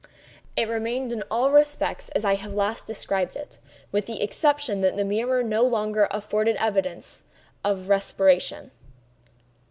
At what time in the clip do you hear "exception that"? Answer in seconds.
4.23-4.97